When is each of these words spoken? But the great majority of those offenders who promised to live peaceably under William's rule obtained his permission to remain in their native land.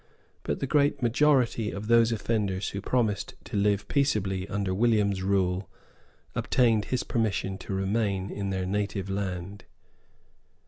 But 0.41 0.59
the 0.59 0.65
great 0.65 1.03
majority 1.03 1.69
of 1.69 1.85
those 1.85 2.11
offenders 2.11 2.69
who 2.69 2.81
promised 2.81 3.35
to 3.43 3.55
live 3.55 3.87
peaceably 3.87 4.47
under 4.47 4.73
William's 4.73 5.21
rule 5.21 5.69
obtained 6.33 6.85
his 6.85 7.03
permission 7.03 7.55
to 7.59 7.73
remain 7.75 8.31
in 8.31 8.49
their 8.49 8.65
native 8.65 9.11
land. 9.11 9.65